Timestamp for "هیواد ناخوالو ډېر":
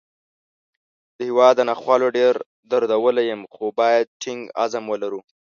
1.29-2.33